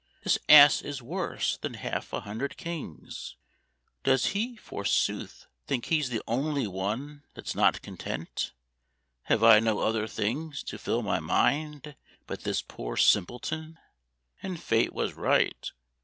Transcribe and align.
This 0.23 0.39
Ass 0.49 0.81
is 0.81 1.03
worse 1.03 1.57
than 1.57 1.75
half 1.75 2.11
a 2.11 2.21
hundred 2.21 2.57
kings. 2.57 3.35
Does 4.03 4.25
he, 4.33 4.55
forsooth, 4.57 5.45
think 5.67 5.85
he's 5.85 6.09
the 6.09 6.23
only 6.27 6.65
one 6.65 7.21
That's 7.35 7.53
not 7.53 7.83
content? 7.83 8.51
Have 9.25 9.43
I 9.43 9.59
no 9.59 9.77
other 9.77 10.07
things 10.07 10.63
To 10.63 10.79
fill 10.79 11.03
my 11.03 11.19
mind 11.19 11.95
but 12.25 12.41
this 12.41 12.63
poor 12.63 12.97
simpleton?" 12.97 13.77
And 14.41 14.59
Fate 14.59 14.91
was 14.93 15.13
right. 15.13 15.71